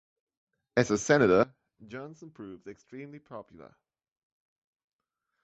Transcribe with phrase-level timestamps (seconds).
[0.75, 1.53] As a senator,
[1.85, 3.75] Johnson proved extremely popular.